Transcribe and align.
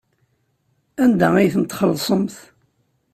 Anda 1.03 1.27
ay 1.35 1.49
tent-txellṣemt? 1.53 2.35